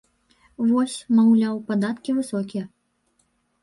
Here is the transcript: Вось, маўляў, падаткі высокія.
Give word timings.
Вось, 0.69 0.95
маўляў, 1.21 1.55
падаткі 1.71 2.19
высокія. 2.25 2.63